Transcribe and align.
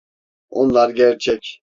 Onlar 0.49 0.89
gerçek. 0.89 1.61